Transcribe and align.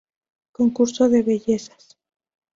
Concurso 0.51 1.09
de 1.09 1.21
bellezas. 1.21 1.83